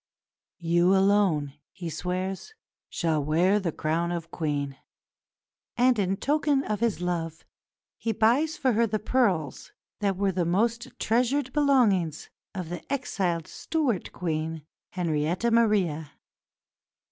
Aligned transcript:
"You 0.57 0.95
alone," 0.95 1.53
he 1.71 1.87
swears, 1.91 2.55
"shall 2.89 3.23
wear 3.23 3.59
the 3.59 3.71
crown 3.71 4.11
of 4.11 4.31
Queen"; 4.31 4.75
and 5.77 5.99
in 5.99 6.17
token 6.17 6.63
of 6.63 6.79
his 6.79 7.01
love 7.01 7.45
he 7.99 8.11
buys 8.11 8.57
for 8.57 8.71
her 8.73 8.87
the 8.87 8.97
pearls 8.97 9.71
that 9.99 10.17
were 10.17 10.31
the 10.31 10.43
most 10.43 10.87
treasured 10.97 11.53
belongings 11.53 12.31
of 12.55 12.69
the 12.69 12.81
exiled 12.91 13.45
Stuart 13.45 14.11
Queen, 14.11 14.63
Henrietta 14.93 15.51
Maria. 15.51 16.09